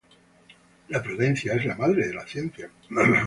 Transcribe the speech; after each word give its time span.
La 0.89 0.99
prudencia 1.03 1.53
es 1.53 1.63
la 1.65 1.75
madre 1.75 2.07
de 2.07 2.13
la 2.15 2.25
ciencia. 2.25 2.67